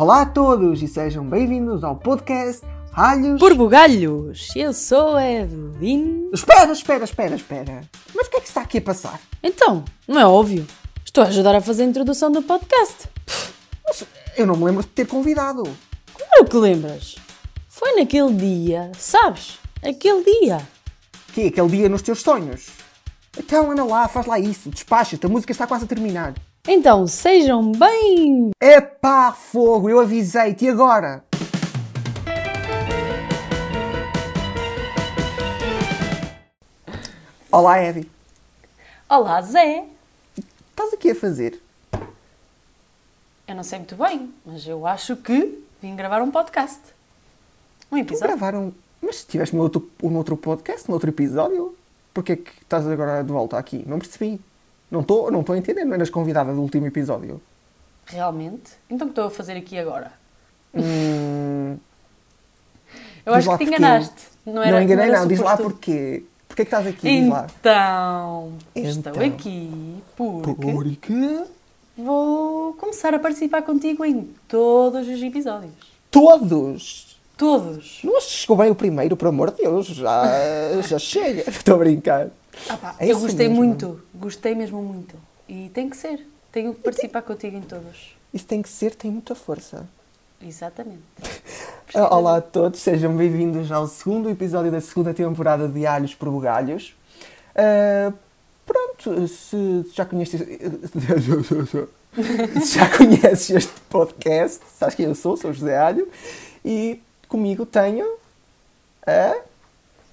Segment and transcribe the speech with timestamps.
[0.00, 3.38] Olá a todos e sejam bem-vindos ao podcast Alhos.
[3.38, 6.30] Por bugalhos, eu sou a Evelyn.
[6.32, 7.82] Espera, espera, espera, espera.
[8.14, 9.20] Mas o que é que está aqui a passar?
[9.42, 10.66] Então, não é óbvio.
[11.04, 13.10] Estou a ajudar a fazer a introdução do podcast.
[13.84, 14.06] Mas
[14.38, 15.64] eu não me lembro de ter convidado.
[16.14, 17.16] Claro que lembras.
[17.68, 19.58] Foi naquele dia, sabes?
[19.86, 20.66] Aquele dia.
[21.34, 22.68] Que é aquele dia nos teus sonhos?
[23.38, 26.32] Então anda lá, faz lá isso, despacha-te, a música está quase a terminar.
[26.68, 28.50] Então, sejam bem.
[28.60, 31.24] Epá, fogo, eu avisei-te, agora?
[37.50, 38.10] Olá, Evi.
[39.08, 39.84] Olá, Zé.
[40.70, 41.60] Estás aqui a fazer?
[43.46, 46.80] Eu não sei muito bem, mas eu acho que vim gravar um podcast.
[47.90, 48.28] Um Tu episódio.
[48.28, 48.74] gravaram.
[49.02, 51.74] Mas tiveste um outro, um outro podcast, um outro episódio?
[52.14, 53.82] Porquê que estás agora de volta aqui?
[53.86, 54.40] Não percebi.
[54.90, 57.40] Não estou não estou a entender, não eras convidada do último episódio.
[58.06, 58.72] Realmente?
[58.88, 60.12] Então o que estou a fazer aqui agora?
[60.74, 61.76] Hum,
[63.24, 64.22] Eu diz acho que te enganaste.
[64.46, 65.28] Não, era, não enganei, era não.
[65.28, 66.24] Diz lá porquê.
[66.48, 67.28] Porquê que estás aqui?
[67.28, 67.46] Lá.
[67.60, 69.22] Então, estou Então.
[69.24, 71.44] aqui porque Porque
[71.96, 75.72] vou começar a participar contigo em todos os episódios.
[76.10, 77.09] todos.
[77.40, 78.00] Todos.
[78.04, 78.20] Não
[78.54, 79.86] bem o primeiro, por amor de Deus.
[79.86, 80.24] Já,
[80.86, 81.44] já chega.
[81.48, 82.28] Estou a brincar.
[82.68, 83.64] Ah pá, É eu gostei mesmo.
[83.64, 85.14] muito, gostei mesmo muito.
[85.48, 86.28] E tem que ser.
[86.52, 88.14] Tenho que participar contigo em todos.
[88.34, 89.88] Isso tem que ser, tem muita força.
[90.38, 91.00] Exatamente.
[92.10, 96.94] Olá a todos, sejam bem-vindos ao segundo episódio da segunda temporada de Alhos por Bugalhos.
[97.56, 98.12] Ah,
[98.66, 100.98] pronto, se já conheces, se
[102.76, 106.06] já conheces este podcast, sabes quem eu sou, sou José Alho,
[106.62, 108.06] e comigo tenho
[109.06, 109.36] a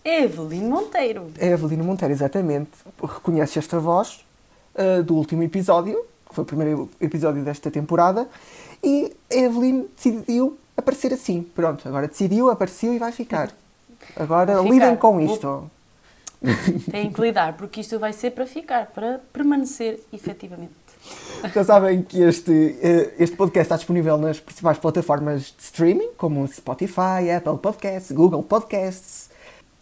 [0.06, 1.32] Evelyn Monteiro.
[1.38, 2.72] Evelina Monteiro, exatamente.
[3.02, 4.24] Reconhece esta voz
[4.76, 8.28] ah, do último episódio, que foi o primeiro episódio desta temporada,
[8.84, 11.42] e Evelyn decidiu aparecer assim.
[11.44, 13.52] Pronto, agora decidiu, apareceu e vai ficar.
[14.16, 14.70] Agora ficar.
[14.74, 15.72] lidem com Vou- isto.
[16.92, 20.72] Tem que lidar, porque isto vai ser para ficar, para permanecer efetivamente.
[21.54, 26.48] Já sabem que este, eh, este podcast está disponível nas principais plataformas de streaming, como
[26.48, 29.30] Spotify, Apple Podcasts, Google Podcasts.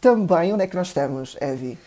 [0.01, 1.77] Também, onde é que nós estamos, Evi?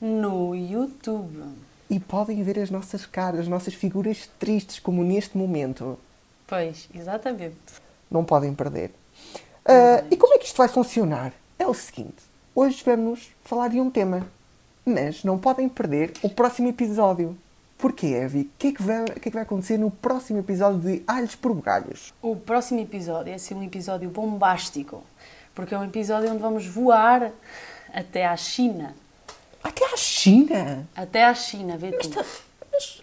[0.00, 1.42] No YouTube.
[1.90, 5.98] E podem ver as nossas caras, as nossas figuras tristes, como neste momento.
[6.46, 7.56] Pois, exatamente.
[8.10, 8.90] Não podem perder.
[9.64, 11.32] Ah, e como é que isto vai funcionar?
[11.58, 12.22] É o seguinte:
[12.54, 14.26] hoje vamos falar de um tema,
[14.84, 17.36] mas não podem perder o próximo episódio.
[17.78, 18.40] Porquê, Evi?
[18.40, 21.36] O que, é que vai, que é que vai acontecer no próximo episódio de Alhos
[21.36, 22.12] por Bugalhos?
[22.20, 25.04] O próximo episódio é ser um episódio bombástico,
[25.54, 27.30] porque é um episódio onde vamos voar
[27.94, 28.94] até à China.
[29.62, 30.86] Até à China!
[30.96, 32.00] Até à China, vê tu.
[32.00, 32.24] Esta-
[32.72, 33.02] mas-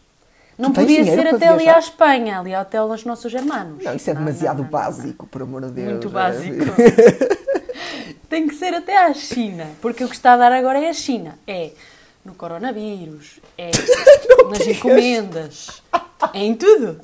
[0.58, 3.84] Não tu podia ser até ali à Espanha, ali até aos nossos hermanos.
[3.84, 5.72] Não, isso é Não, demasiado não, não, básico, por amor de.
[5.72, 5.90] Deus.
[5.91, 6.14] Muito Evi.
[6.14, 6.66] básico.
[8.30, 10.94] Tem que ser até à China, porque o que está a dar agora é a
[10.94, 11.38] China.
[11.47, 11.72] É
[12.25, 13.69] no coronavírus, é
[14.50, 15.81] nas encomendas,
[16.34, 17.00] é em tudo.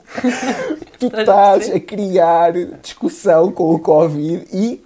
[0.99, 4.83] tu Estás a criar discussão com o Covid e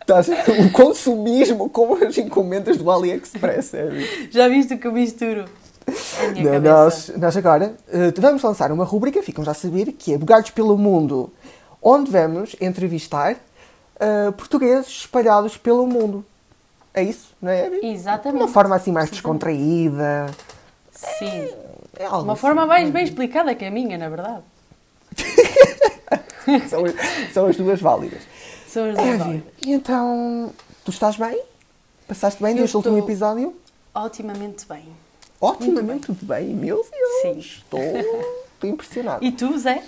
[0.00, 4.30] estás o consumismo com as encomendas do AliExpress, Evi.
[4.30, 5.44] Já viste que eu misturo
[6.42, 10.18] Não, nós, nós agora eh, vamos lançar uma rubrica, ficam já a saber, que é
[10.18, 11.30] Bugalhos pelo Mundo,
[11.82, 13.36] onde vamos entrevistar
[14.00, 16.24] eh, portugueses espalhados pelo mundo.
[16.96, 17.68] É isso, não é?
[17.82, 18.38] Exatamente.
[18.38, 20.26] De uma forma assim mais descontraída.
[20.90, 21.50] Sim.
[21.98, 22.40] É algo Uma assim.
[22.40, 24.42] forma mais bem explicada que a minha, na verdade.
[26.68, 26.80] São,
[27.32, 28.22] são as duas válidas.
[28.68, 29.42] São as duas válidas.
[29.62, 30.52] e então,
[30.84, 31.42] tu estás bem?
[32.06, 33.54] Passaste bem Eu deste último episódio?
[33.92, 34.84] Otimamente bem.
[35.40, 36.46] Otimamente, tudo bem.
[36.54, 37.38] Meu Deus, Sim.
[37.40, 37.80] estou,
[38.54, 39.24] estou impressionado.
[39.24, 39.82] E tu, Zé?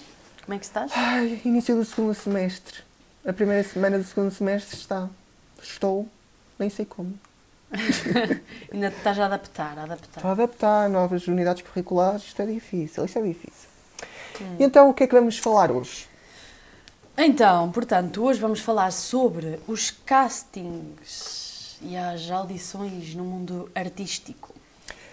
[0.45, 0.91] Como é que estás?
[0.97, 2.81] Ai, início do segundo semestre.
[3.25, 5.09] A primeira semana do segundo semestre está.
[5.63, 6.09] Estou,
[6.59, 7.19] nem sei como.
[8.73, 10.19] Ainda estás a adaptar, a adaptar.
[10.19, 12.25] Estou a adaptar novas unidades curriculares.
[12.25, 13.69] Isto é difícil, isto é difícil.
[14.59, 16.07] E então, o que é que vamos falar hoje?
[17.17, 24.55] Então, portanto, hoje vamos falar sobre os castings e as audições no mundo artístico.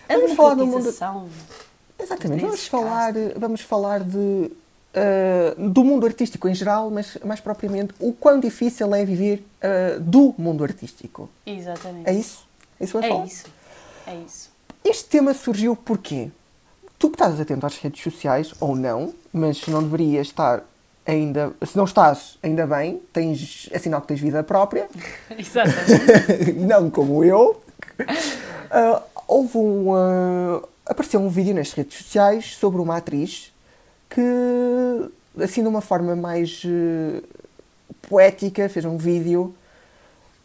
[0.08, 0.94] A Vamos falar do mundo-.
[1.98, 4.52] Exatamente, vamos falar, vamos falar de,
[4.96, 9.98] ah, do mundo artístico em geral, mas mais propriamente o quão difícil é viver ah,
[10.00, 11.30] do mundo artístico.
[11.46, 12.10] Exatamente.
[12.10, 12.48] É isso?
[12.80, 13.26] É isso que É falar?
[13.26, 13.46] isso.
[14.08, 14.50] É isso.
[14.84, 16.30] Este tema surgiu porquê?
[16.98, 20.64] Tu que estás atento às redes sociais, ou não, mas se não deverias estar
[21.06, 21.52] ainda.
[21.66, 24.88] Se não estás, ainda bem, tens, é sinal que tens vida própria,
[25.38, 26.54] Exatamente.
[26.64, 27.62] não como eu.
[28.72, 29.94] Ah, houve um.
[29.94, 33.52] ah, apareceu um vídeo nas redes sociais sobre uma atriz
[34.16, 37.22] que assim de uma forma mais uh,
[38.04, 39.54] poética, fez um vídeo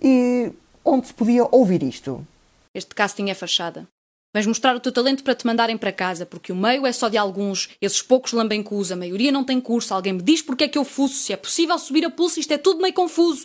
[0.03, 0.53] e
[0.85, 2.27] onde se podia ouvir isto.
[2.75, 3.87] Este casting é fachada.
[4.35, 7.09] Vens mostrar o teu talento para te mandarem para casa, porque o meio é só
[7.09, 10.69] de alguns, esses poucos lambem a maioria não tem curso, alguém me diz porque é
[10.69, 13.45] que eu fuço, se é possível subir a pulso, isto é tudo meio confuso.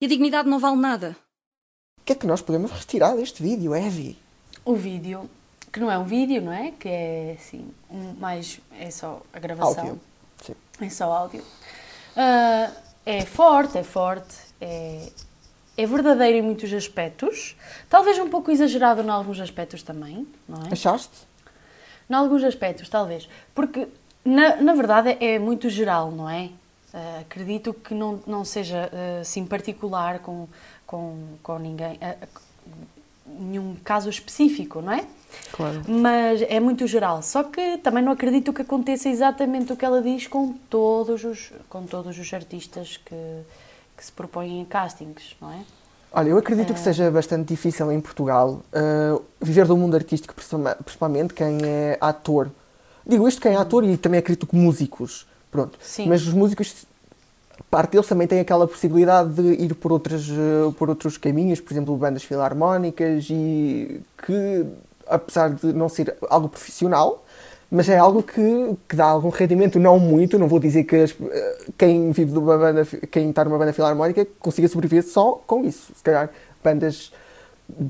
[0.00, 1.16] E a dignidade não vale nada.
[2.00, 4.16] O que é que nós podemos retirar deste vídeo, Evie?
[4.64, 5.28] O vídeo,
[5.72, 6.72] que não é um vídeo, não é?
[6.72, 8.60] Que é assim, um, mais.
[8.78, 9.84] é só a gravação.
[9.84, 10.00] Áudio.
[10.42, 10.54] Sim.
[10.80, 11.40] É só áudio.
[11.40, 12.72] Uh,
[13.06, 15.08] é forte, é forte, é,
[15.76, 17.56] é verdadeiro em muitos aspectos,
[17.88, 20.72] talvez um pouco exagerado em alguns aspectos também, não é?
[20.72, 21.26] Achaste?
[22.10, 23.28] Em alguns aspectos, talvez.
[23.54, 23.88] Porque,
[24.24, 26.50] na, na verdade, é muito geral, não é?
[26.92, 30.48] Uh, acredito que não, não seja uh, assim particular com,
[30.86, 32.28] com, com ninguém, uh,
[33.26, 35.06] nenhum caso específico, não é?
[35.52, 35.82] Claro.
[35.88, 37.22] Mas é muito geral.
[37.22, 41.52] Só que também não acredito que aconteça exatamente o que ela diz com todos os,
[41.68, 43.40] com todos os artistas que,
[43.96, 45.60] que se propõem em castings, não é?
[46.10, 51.34] Olha, eu acredito que seja bastante difícil em Portugal uh, viver do mundo artístico, principalmente
[51.34, 52.50] quem é ator.
[53.06, 55.26] Digo isto quem é ator e também acredito que músicos.
[55.50, 55.78] Pronto.
[55.82, 56.08] Sim.
[56.08, 56.86] Mas os músicos,
[57.70, 61.72] parte deles também tem aquela possibilidade de ir por, outras, uh, por outros caminhos, por
[61.72, 64.66] exemplo, bandas filarmónicas e que,
[65.08, 67.24] apesar de não ser algo profissional,
[67.70, 71.14] mas é algo que, que dá algum rendimento, não muito, não vou dizer que as,
[71.76, 75.92] quem vive de uma banda, quem está numa banda filarmónica consiga sobreviver só com isso.
[75.94, 76.30] Se calhar
[76.64, 77.12] bandas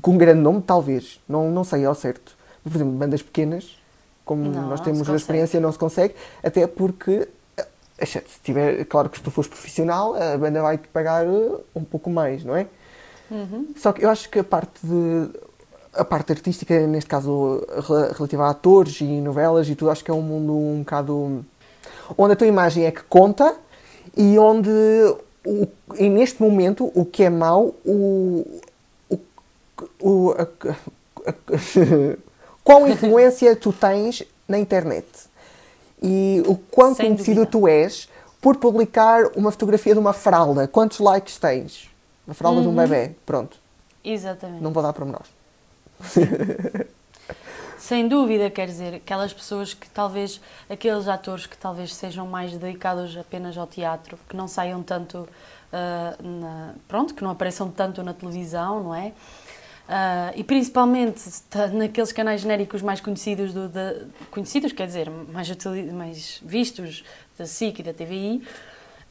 [0.01, 2.37] com um grande nome, talvez, não, não sei ao certo.
[2.61, 3.77] Por exemplo, bandas pequenas,
[4.25, 6.13] como não, nós temos na experiência, não se consegue,
[6.43, 7.27] até porque,
[7.57, 11.85] eh, se tiver, claro que se tu fores profissional, a banda vai-te pagar eh, um
[11.85, 12.67] pouco mais, não é?
[13.31, 13.73] Uhum.
[13.77, 15.29] Só que eu acho que a parte de
[15.99, 17.65] a parte artística, neste caso
[18.15, 21.45] relativa a atores e novelas e tudo, acho que é um mundo um bocado.
[22.17, 23.55] onde a tua imagem é que conta
[24.15, 24.69] e onde,
[25.45, 28.45] o, e neste momento, o que é mau, o.
[29.09, 29.19] o,
[30.01, 32.17] o a, a, a,
[32.63, 35.05] qual influência tu tens na internet
[36.01, 37.51] e o quão Sem conhecido dúvida.
[37.51, 38.07] tu és
[38.41, 40.67] por publicar uma fotografia de uma fralda.
[40.67, 41.89] Quantos likes tens?
[42.27, 42.77] A fralda de um Uhum.
[42.77, 43.11] bebê.
[43.25, 43.57] Pronto.
[44.03, 44.61] Exatamente.
[44.63, 45.23] Não vou dar para nós.
[47.77, 53.15] Sem dúvida, quer dizer, aquelas pessoas que talvez, aqueles atores que talvez sejam mais dedicados
[53.17, 55.27] apenas ao teatro, que não saiam tanto,
[55.71, 59.13] ah, na- pronto, que não apareçam tanto na televisão, não é?
[59.87, 61.21] Ah, e principalmente
[61.73, 63.95] naqueles canais genéricos mais conhecidos, do, da-
[64.29, 65.47] conhecidos, quer dizer, mais,
[65.93, 67.03] mais vistos
[67.37, 68.43] da SIC e da TVI,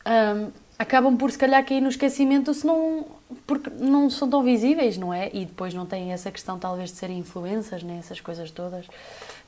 [0.04, 3.04] ahm, acabam por se calhar cair no esquecimento se não,
[3.46, 5.28] porque não são tão visíveis, não é?
[5.32, 7.96] E depois não têm essa questão talvez de serem influências, né?
[7.98, 8.86] essas coisas todas.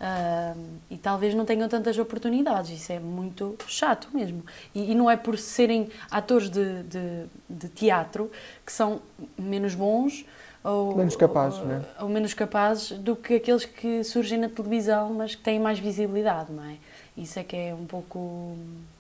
[0.00, 4.44] Ahm, e talvez não tenham tantas oportunidades, isso é muito chato mesmo.
[4.74, 8.30] E, e não é por serem atores de, de, de teatro
[8.66, 9.00] que são
[9.38, 10.24] menos bons
[10.62, 11.82] ou Menos capazes, ou, né?
[12.00, 16.52] ou menos capazes do que aqueles que surgem na televisão, mas que têm mais visibilidade,
[16.52, 16.76] não é?
[17.16, 18.56] Isso é que é um pouco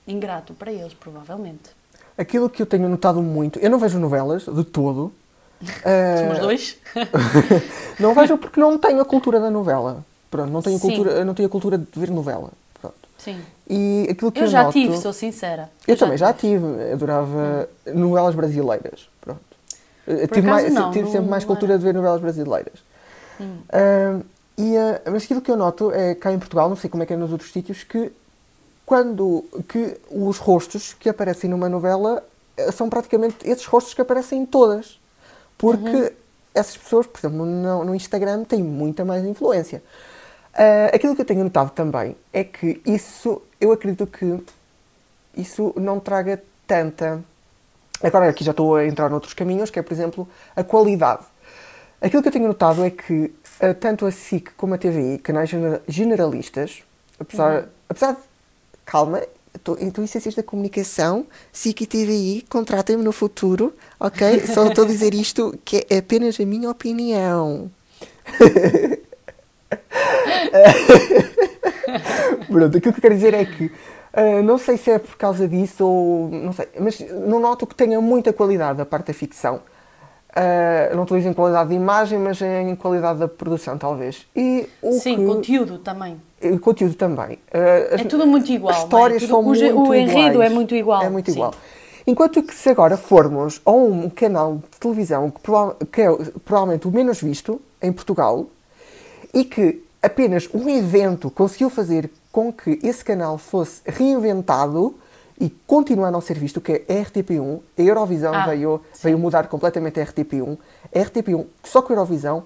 [0.06, 1.79] ingrato para eles, provavelmente.
[2.20, 5.10] Aquilo que eu tenho notado muito, eu não vejo novelas de todo.
[5.84, 6.76] Eh, Somos dois?
[7.98, 10.04] não vejo porque não tenho a cultura da novela.
[10.30, 10.86] Pronto, não tenho, Sim.
[10.88, 12.50] cultura, eu não tenho a cultura de ver novela.
[12.78, 12.94] Pronto.
[13.16, 13.40] Sim.
[13.68, 15.70] E aquilo que eu, Eu já noto, tive, sou sincera.
[15.88, 19.08] Eu também já tive, adorava novelas brasileiras.
[19.22, 19.40] Pronto.
[20.06, 21.78] Eh, tive, acaso mais, não, tive não- sempre mais não cultura era.
[21.78, 22.80] de ver novelas brasileiras.
[23.40, 23.56] Hum.
[23.72, 24.20] Ah,
[24.58, 27.06] e, ah, mas aquilo que eu noto é cá em Portugal, não sei como é
[27.06, 28.12] que é nos outros sítios, que
[28.90, 32.24] quando que os rostos que aparecem numa novela
[32.56, 34.98] eh, são praticamente esses rostos que aparecem em todas.
[35.56, 36.10] Porque Uhum.
[36.52, 39.80] essas pessoas, por exemplo, no, no Instagram têm muita mais influência.
[40.52, 44.42] Ah, aquilo que eu tenho notado também é que isso, eu acredito que
[45.36, 47.22] isso não traga tanta.
[48.02, 51.22] Agora aqui já estou a entrar noutros caminhos, que é, por exemplo, a qualidade.
[52.00, 55.48] Aquilo que eu tenho notado é que ah, tanto a SIC como a TVI, canais
[55.48, 56.82] genera- generalistas,
[57.20, 58.29] apesar, apesar de.
[58.90, 59.22] Calma,
[59.54, 64.44] estou estou em ciências da comunicação, SIC e TVI, contratem-me no futuro, ok?
[64.48, 67.70] Só estou a dizer isto que é apenas a minha opinião.
[72.50, 73.70] Pronto, aquilo que eu quero dizer é que
[74.12, 77.76] ah, não sei se é por causa disso ou não sei, mas não noto que
[77.76, 79.62] tenha muita qualidade a parte da ficção.
[80.34, 84.26] Ah, não estou a dizer em qualidade de imagem, mas em qualidade da produção, talvez.
[84.36, 86.20] E o Sim, que- conteúdo também.
[86.40, 87.38] e conteúdo também.
[87.52, 88.72] Ah, as- É tudo muito igual.
[88.72, 88.84] As é?
[88.84, 90.50] histórias Tudo- são muito ge- o enredo iguais.
[90.50, 91.02] é muito igual.
[91.02, 91.36] É muito sim.
[91.38, 91.54] igual.
[92.06, 96.08] Enquanto que se agora formos a um canal de televisão que, prova- que é
[96.44, 98.46] provavelmente o menos visto em Portugal
[99.34, 104.94] e que apenas um evento conseguiu fazer com que esse canal fosse reinventado,
[105.40, 107.60] e continua a não ser visto, que é a RTP1.
[107.78, 110.58] A Eurovisão Ah, veio, veio mudar completamente a RTP1.
[110.94, 112.44] A RTP1, só com a Eurovisão,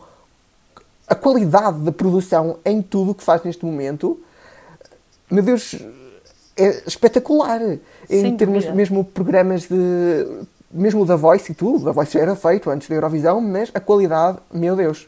[1.09, 4.19] a qualidade da produção em tudo o que faz neste momento,
[5.31, 5.75] meu Deus,
[6.57, 7.61] é espetacular.
[8.09, 8.75] Sem em termos dúvida.
[8.75, 10.45] mesmo programas de.
[10.71, 13.79] Mesmo da Voice e tudo, da Voice já era feito antes da Eurovisão, mas a
[13.81, 15.07] qualidade, meu Deus.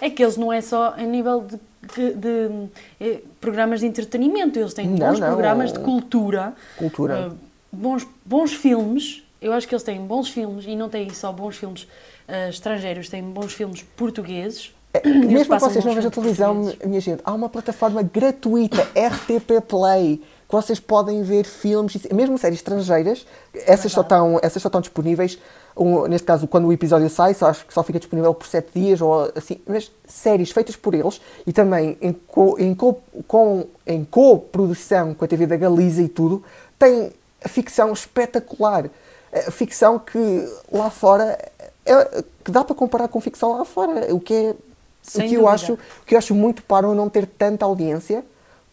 [0.00, 1.58] É que eles não é só a nível de,
[1.96, 2.68] de- de,
[3.00, 5.26] eh, programas de entretenimento, eles têm Não, bons não.
[5.28, 7.30] programas de cultura, Cultura.
[7.30, 7.30] eh,
[7.72, 9.22] bons, bons filmes.
[9.42, 11.86] Eu acho que eles têm bons filmes e não têm só bons filmes
[12.28, 14.74] eh, estrangeiros, têm bons filmes portugueses.
[15.04, 16.86] Eles Mesmo que passam vocês não bons vejam filmes televisão, portugueses.
[16.88, 22.58] minha gente, há uma plataforma gratuita, RTP Play, que vocês podem ver filmes, mesmo séries
[22.58, 25.38] estrangeiras, essas só estão, essas só estão disponíveis,
[25.76, 28.68] um, neste caso, quando o episódio sai, só acho que só fica disponível por 7
[28.74, 33.64] dias, ou assim, mas séries feitas por eles, e também em, co, em, co, com,
[33.86, 36.42] em co-produção com a TV da Galiza e tudo,
[36.76, 37.12] tem
[37.46, 38.90] ficção espetacular.
[39.32, 41.38] A ficção que lá fora,
[41.86, 44.54] é, que dá para comparar com ficção lá fora, o que é
[45.00, 45.54] Sem o que eu dúvida.
[45.54, 48.24] acho o que eu acho muito para não ter tanta audiência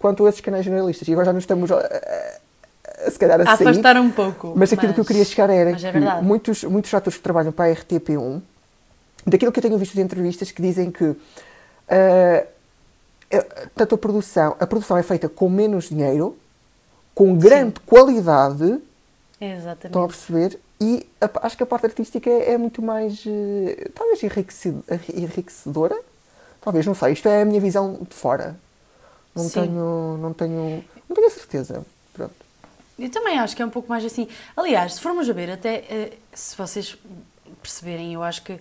[0.07, 1.07] quanto esses canais jornalistas.
[1.07, 2.37] E agora já nos estamos a, a-
[3.07, 3.67] a- se calhar a, A sair.
[3.67, 4.53] afastar um pouco.
[4.55, 7.51] Mas aquilo que eu queria chegar era mas é que muitos, muitos atores que trabalham
[7.51, 8.41] para a RTP1,
[9.25, 11.15] daquilo que eu tenho visto de entrevistas, que dizem que
[11.87, 12.47] é-
[13.75, 16.37] tanto a produção, a produção é feita com menos dinheiro,
[17.13, 18.79] com grande qualidade,
[19.41, 19.85] Exatamente.
[19.87, 23.89] estão a perceber, e a- acho que a parte artística é, é muito mais, eh,
[23.93, 24.83] talvez enriqueced-
[25.13, 25.97] enriquecedora,
[26.61, 28.55] talvez, não sei, isto é a minha visão de fora.
[29.37, 29.61] Não Sim.
[29.61, 31.85] tenho, não tenho, não tenho a certeza.
[32.13, 32.33] Pronto.
[32.97, 34.27] Eu também acho que é um pouco mais assim.
[34.55, 36.97] Aliás, se formos a ver, até eh, se vocês
[37.61, 38.59] perceberem, eu acho que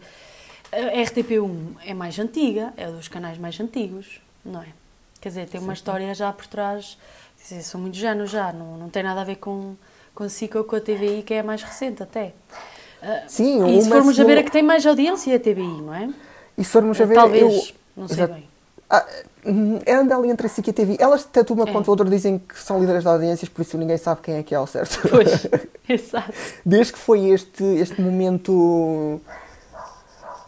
[0.73, 4.67] a RTP1 é mais antiga, é dos canais mais antigos, não é?
[5.21, 6.99] Quer dizer, tem uma história já por trás,
[7.39, 9.75] quer dizer, são muitos anos já, não, não tem nada a ver com,
[10.15, 12.35] com a SIC ou com a TVI, que é a mais recente até.
[13.03, 15.95] Ah, Sim, e se formos a ver, é que tem mais audiência a TVI, não
[15.95, 16.11] é?
[16.59, 18.49] E se formos a ver, Talvez, eu, não sei bem.
[18.89, 19.05] Ah,
[19.85, 20.97] é anda ali entre a SIC e a TV.
[20.99, 21.73] Elas, tanto uma É.
[21.73, 24.43] quanto a outra, dizem que são líderes de audiências, por isso ninguém sabe quem é
[24.43, 25.01] que é ao certo.
[25.09, 25.47] Pois,
[25.89, 26.33] exato.
[26.65, 29.21] Desde que foi este, este momento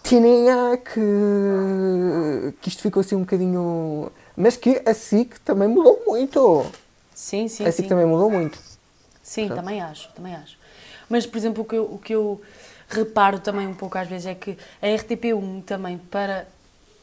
[0.03, 4.11] tinha que, que isto ficou assim um bocadinho.
[4.37, 6.67] Mas que a SIC também mudou muito.
[7.15, 7.89] Sim, sim, a SIC sim.
[7.89, 8.59] também mudou muito.
[9.23, 10.57] Sim, também acho, também acho.
[11.09, 12.41] Mas, por exemplo, o que, eu, o que eu
[12.89, 16.47] reparo também um pouco às vezes é que a RTP1 também, para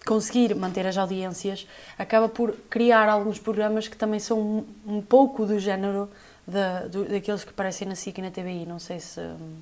[0.05, 4.65] conseguir manter as audiências, acaba por criar alguns programas que também são um,
[4.97, 6.09] um pouco do género
[6.47, 8.65] da, do- daqueles que aparecem na SIC e na TVI.
[8.65, 9.19] Não sei se.
[9.19, 9.57] hum,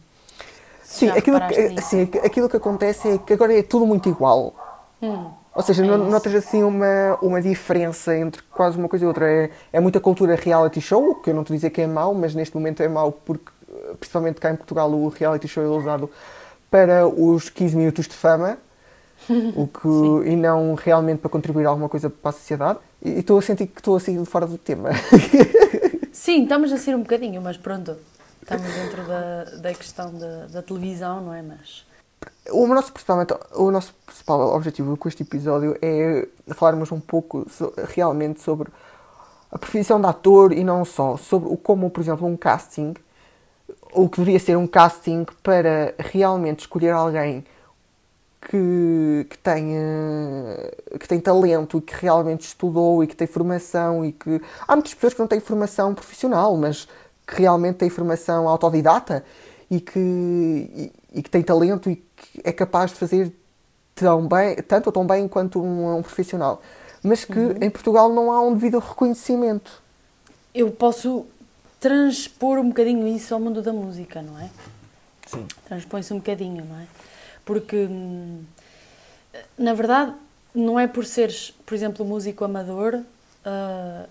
[0.84, 4.54] se Sim, aquilo que, sim, aquilo que acontece é que agora é tudo muito igual.
[5.02, 9.08] Hum, Ou seja, É não notas assim uma, uma diferença entre quase uma coisa e
[9.08, 9.30] outra.
[9.30, 12.14] É, é muita cultura reality show, que eu não estou a dizer que é mau,
[12.14, 15.68] mas neste momento é mau porque, eh, principalmente cá em Portugal, o reality show é
[15.68, 16.10] usado
[16.72, 18.58] para os 15 minutos de fama
[19.56, 22.80] o que, e não realmente para contribuir alguma coisa para a sociedade.
[23.02, 24.90] E estou a sentir que estou a sair fora do tema.
[26.12, 27.96] Sim, estamos a ser um bocadinho, mas pronto.
[28.42, 31.42] Estamos dentro da, da questão da, da televisão, não é?
[31.42, 31.86] Mas.
[32.52, 37.74] O nosso, principalmente, o nosso principal objetivo com este episódio é falarmos um pouco so-
[37.90, 38.70] realmente sobre
[39.52, 42.94] a profissão de ator e não só, sobre o- como, por exemplo, um casting,
[43.94, 47.46] o que deveria ser um casting para realmente escolher alguém
[48.50, 49.80] que, que, tenha,
[51.00, 54.42] que tem talento e que realmente estudou e que tem formação e que...
[54.68, 56.88] Há muitas pessoas que não têm formação profissional, mas
[57.26, 59.24] que realmente têm formação autodidata
[59.72, 63.32] e que, e, e que têm talento e que é capaz de fazer
[63.96, 66.62] tão bem, tanto ou tão bem quanto um, um profissional.
[67.02, 69.82] Mas que em Portugal não há um devido reconhecimento.
[70.54, 71.26] Eu posso
[71.80, 74.50] transpor um bocadinho isso ao mundo da música, não é?
[75.28, 75.46] Sim.
[75.66, 76.88] Transpõe-se um bocadinho, não é?
[77.46, 77.88] Porque,
[79.58, 80.14] na verdade,
[80.54, 83.02] não é por seres, por exemplo, músico amador
[83.46, 84.06] ah,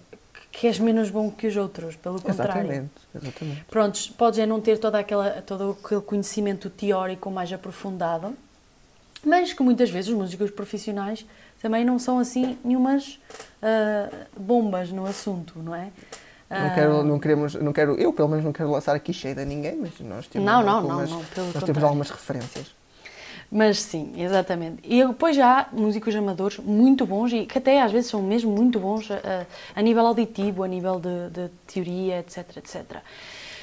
[0.50, 2.60] que és menos bom que os outros, pelo contrário.
[2.60, 2.90] Exatamente.
[3.14, 3.64] Exatamente.
[3.64, 8.34] Prontos, podes é não ter toda aquela, todo aquele conhecimento teórico mais aprofundado,
[9.24, 11.24] mas que muitas vezes os músicos profissionais
[11.60, 13.18] também não são assim nenhumas
[13.62, 15.90] ah, bombas no assunto, não é?
[16.50, 19.40] Não, Ah, quero, não queremos, não quero, eu pelo menos não quero lançar aqui cheio
[19.40, 22.74] a ninguém, mas nós temos Não, não, não, algumas, não, pelo nós temos algumas referências.
[23.54, 24.78] Mas sim, exatamente.
[24.82, 28.50] E depois já há músicos amadores muito bons e que até às vezes são mesmo
[28.50, 32.96] muito bons a, a nível auditivo, a nível de, de teoria, etc, etc.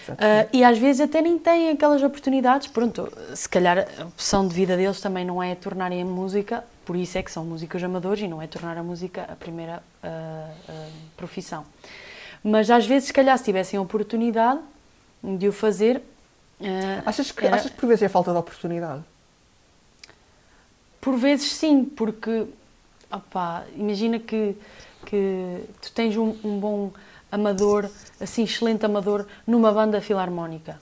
[0.09, 2.67] Ah, e às vezes até nem têm aquelas oportunidades.
[2.67, 6.95] Pronto, se calhar a opção de vida deles também não é tornarem a música, por
[6.95, 10.51] isso é que são músicos amadores e não é tornar a música a primeira ah,
[10.69, 11.65] ah, profissão.
[12.43, 14.59] Mas às vezes, se calhar, se tivessem a oportunidade,
[15.23, 15.97] de o fazer.
[16.59, 17.55] Uh, achas, que, era...
[17.55, 19.01] achas que por vezes é falta de oportunidade?
[21.01, 22.45] Por vezes sim, porque
[23.11, 24.55] opa, imagina que,
[25.05, 26.91] que tu tens um, um bom
[27.31, 27.89] amador,
[28.19, 30.79] assim, excelente amador, numa banda filarmónica.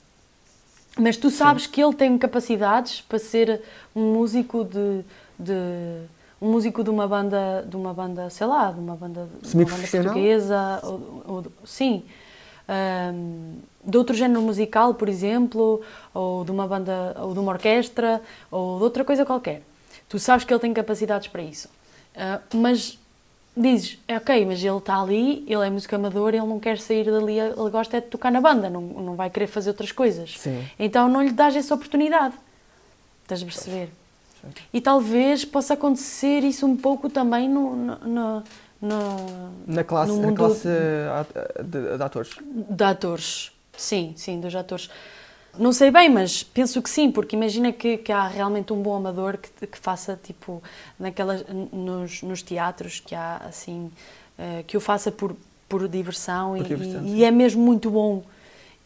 [0.98, 1.70] Mas tu sabes Sim.
[1.70, 3.62] que ele tem capacidades para ser
[3.94, 5.04] um músico de,
[5.38, 5.52] de
[6.42, 9.64] um músico de uma banda, de uma banda, sei lá, de uma banda, de uma
[9.64, 12.02] banda portuguesa, ou, ou, sim,
[13.14, 15.80] um, de outro género musical, por exemplo,
[16.12, 18.20] ou de uma banda, ou de uma orquestra,
[18.50, 19.62] ou de outra coisa qualquer.
[20.08, 21.68] Tu sabes que ele tem capacidades para isso,
[22.16, 22.98] uh, mas
[23.60, 27.04] dizes, é ok, mas ele está ali, ele é músico amador, ele não quer sair
[27.04, 30.38] dali, ele gosta é de tocar na banda, não, não vai querer fazer outras coisas.
[30.38, 30.64] Sim.
[30.78, 32.34] Então não lhe dás essa oportunidade.
[33.22, 33.90] Estás a perceber?
[34.40, 34.48] Sim.
[34.72, 38.42] E talvez possa acontecer isso um pouco também no, no,
[38.80, 40.68] no, na classe, no mundo na classe
[41.62, 42.30] de, de atores.
[42.40, 44.88] De atores, sim, sim, dos atores.
[45.56, 48.96] Não sei bem, mas penso que sim, porque imagina que, que há realmente um bom
[48.96, 50.62] amador que, que faça tipo
[50.98, 53.90] naquelas nos, nos teatros que há assim
[54.38, 55.34] uh, que o faça por
[55.68, 58.22] por diversão, por e, e, é mesmo muito bom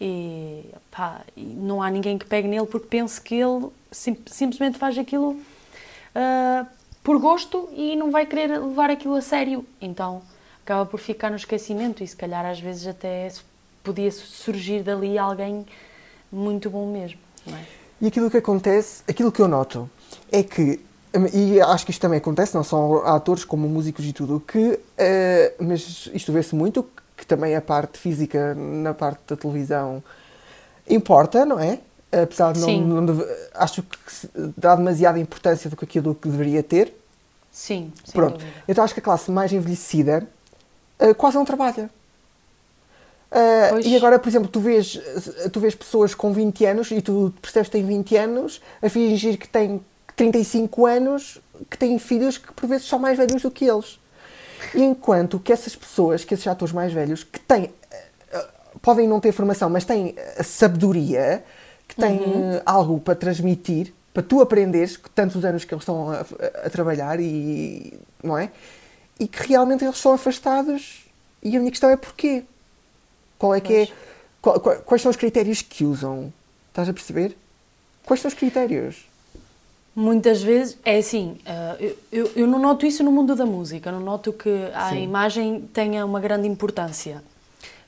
[0.01, 4.79] e, pá, e, não há ninguém que pegue nele porque pense que ele sim, simplesmente
[4.79, 6.67] faz aquilo uh,
[7.05, 9.65] por gosto e não vai querer levar aquilo a sério.
[9.81, 10.23] Então
[10.65, 13.29] acaba por ficar no esquecimento e se calhar às vezes até
[13.85, 15.65] podia surgir dali alguém
[16.33, 17.21] muito bom mesmo.
[17.47, 17.65] É?
[18.01, 19.89] E aquilo que acontece, aquilo que eu noto,
[20.31, 20.81] é que,
[21.33, 24.59] e acho que isto também acontece, não só a atores como músicos e tudo, que,
[24.59, 24.81] uh,
[25.61, 26.85] mas isto vê-se muito,
[27.17, 30.03] que também a parte física na parte da televisão
[30.89, 31.79] importa, não é?
[32.11, 33.25] Apesar de não, não deve,
[33.55, 36.93] acho que dá demasiada importância do que aquilo que deveria ter.
[37.51, 38.45] Sim, Pronto.
[38.67, 40.27] Então acho que a classe mais envelhecida
[41.01, 41.89] uh, quase não trabalha.
[43.33, 45.01] Uh, e agora, por exemplo, tu vês,
[45.51, 49.39] tu vês pessoas com 20 anos e tu percebes que têm 20 anos a fingir
[49.39, 49.81] que têm
[50.15, 51.41] 35 anos,
[51.71, 53.99] que têm filhos que por vezes são mais velhos do que eles.
[54.75, 59.19] E enquanto que essas pessoas, que esses atores mais velhos, que têm, uh, podem não
[59.19, 61.43] ter formação, mas têm a sabedoria,
[61.89, 62.61] que têm uhum.
[62.67, 66.71] algo para transmitir, para tu aprenderes, que tantos anos que eles estão a, a, a
[66.71, 67.99] trabalhar e.
[68.23, 68.51] não é?
[69.19, 71.07] E que realmente eles são afastados.
[71.43, 72.45] E a minha questão é porquê?
[73.43, 73.89] Qual é que é.
[74.41, 76.33] Qual, quais são os critérios que usam?
[76.69, 77.37] Estás a perceber?
[78.07, 79.05] Quais são os critérios?
[79.97, 83.99] Muitas vezes é assim, uh, eu, eu não noto isso no mundo da música, não
[83.99, 85.03] noto que a Sim.
[85.03, 87.21] imagem tenha uma grande importância.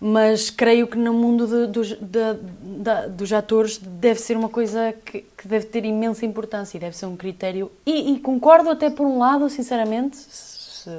[0.00, 4.92] Mas creio que no mundo de, dos, de, de, dos atores deve ser uma coisa
[5.04, 7.70] que, que, deve ter imensa importância e deve ser um critério.
[7.86, 10.90] E, e concordo até por um lado, sinceramente, se,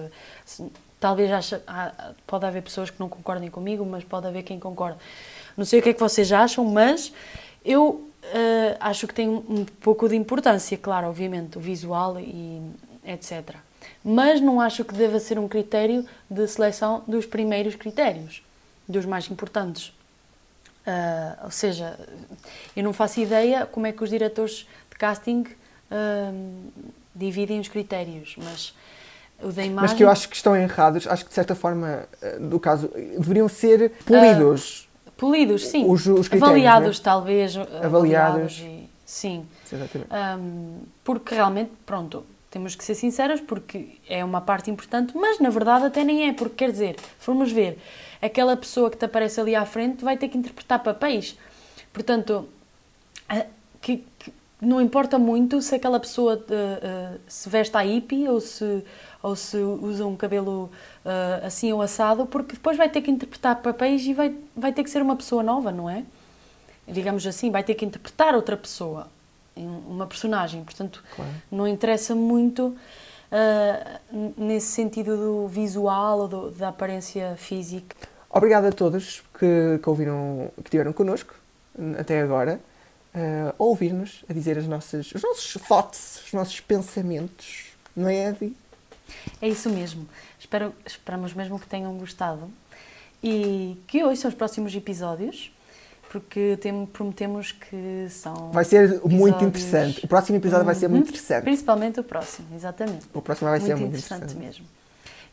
[0.46, 0.63] se,
[1.06, 1.62] Talvez acha,
[2.26, 4.98] pode haver pessoas que não concordem comigo, mas pode haver quem concorde.
[5.56, 7.13] Não sei o que é que vocês acham, mas
[7.63, 12.60] eu uh, acho que tem um pouco de importância, claro, obviamente, o visual e
[13.06, 13.56] etc.
[14.04, 18.41] Mas não acho que deva ser um critério de seleção dos primeiros critérios,
[18.88, 19.89] dos mais importantes.
[20.88, 22.00] Uh, ou seja,
[22.76, 25.41] eu não faço ideia como é que os diretores de casting
[25.91, 26.72] uh,
[27.13, 28.74] dividem os critérios, mas.
[29.74, 32.89] Mas que eu acho que estão errados, acho que de certa forma, eh, do caso,
[33.17, 34.88] deveriam ser polidos.
[35.06, 35.86] Uh, polidos, sim.
[35.88, 37.04] Os, os avaliados, né?
[37.04, 37.58] talvez.
[37.58, 37.86] Avaliados.
[37.86, 39.45] avaliados e, sim.
[39.71, 40.10] Exatamente.
[40.12, 45.50] Um, porque realmente, pronto, temos que ser sinceros, porque é uma parte importante, mas na
[45.50, 47.78] verdade até nem é, porque quer dizer, formos ver,
[48.21, 51.38] aquela pessoa que te aparece ali à frente vai ter que interpretar papéis.
[51.91, 52.48] Portanto,
[53.82, 58.39] que, que não importa muito se aquela pessoa uh, uh, se veste a hippie ou
[58.39, 58.84] se
[59.25, 60.69] ou se usa um cabelo
[61.03, 64.83] uh, assim ou assado, porque depois vai ter que interpretar papéis e vai, vai ter
[64.83, 66.03] que ser uma pessoa nova, não é?
[66.88, 69.07] Digamos assim, vai ter que interpretar outra pessoa,
[69.55, 70.63] uma personagem.
[70.63, 71.31] Portanto, claro.
[71.51, 72.67] não interessa muito
[73.31, 77.95] uh, nesse sentido do visual ou do, da aparência física.
[78.29, 81.33] Obrigado a todos que, que ouviram, que estiveram connosco
[81.97, 82.59] até agora.
[83.15, 88.27] Uh, a ouvir-nos, a dizer as nossas, os nossos thoughts, os nossos pensamentos, não é,
[88.27, 88.55] Evi?
[89.41, 90.08] É isso mesmo.
[90.39, 92.50] Espero, esperamos mesmo que tenham gostado
[93.24, 95.52] e que ouçam os próximos episódios,
[96.10, 98.52] porque tem, prometemos que são.
[98.52, 99.13] Vai ser episódios...
[99.13, 100.06] muito interessante.
[100.06, 100.65] O próximo episódio uhum.
[100.65, 101.10] vai ser muito uhum.
[101.10, 101.44] interessante.
[101.44, 103.06] Principalmente o próximo, exatamente.
[103.13, 104.24] O próximo vai muito ser muito interessante.
[104.24, 104.65] interessante mesmo.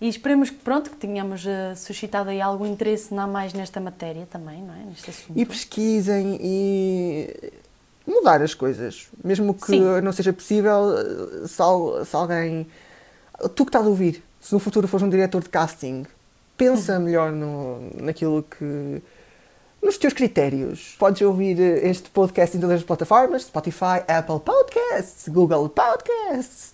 [0.00, 4.26] E esperemos que, pronto, que tenhamos uh, suscitado aí algum interesse não mais nesta matéria
[4.26, 4.84] também, não é?
[4.86, 5.38] Neste assunto.
[5.38, 7.52] E pesquisem e
[8.04, 9.06] mudar as coisas.
[9.22, 10.00] Mesmo que Sim.
[10.02, 11.54] não seja possível, eh, se,
[12.04, 12.66] se alguém
[13.48, 16.04] tu que estás a ouvir, se no futuro fores um diretor de casting,
[16.56, 19.02] pensa melhor no, naquilo que,
[19.82, 20.94] nos teus critérios.
[20.98, 26.72] Podes ouvir eh, este podcast em todas as plataformas: Spotify, Apple Podcasts, Google Podcasts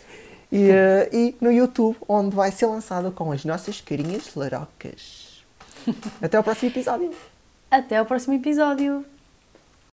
[0.53, 5.45] e, eh, e no YouTube, onde vai ser lançado com as nossas carinhas larocas.
[6.21, 7.11] Até ao próximo episódio.
[7.71, 9.05] Até ao próximo episódio.